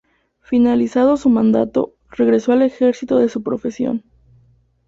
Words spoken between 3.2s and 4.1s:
su profesión.